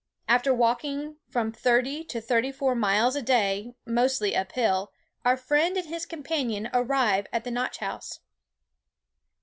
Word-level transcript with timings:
After 0.27 0.51
walking 0.51 1.17
from 1.29 1.51
thirty 1.51 2.03
to 2.05 2.19
thirty 2.19 2.51
four 2.51 2.73
miles 2.73 3.15
a 3.15 3.21
day, 3.21 3.75
mostly 3.85 4.35
up 4.35 4.53
hill, 4.53 4.91
our 5.23 5.37
friend 5.37 5.77
and 5.77 5.85
his 5.89 6.07
companion 6.07 6.71
arrive 6.73 7.27
at 7.31 7.43
the 7.43 7.51
Notch 7.51 7.77
house. 7.77 8.19